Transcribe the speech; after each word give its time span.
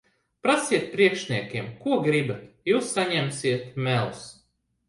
Prasiet 0.45 0.87
priekšniekiem, 0.93 1.67
ko 1.83 1.99
gribat. 2.07 2.49
Jūs 2.73 2.89
saņemsiet 2.97 3.73
melus. 3.89 4.29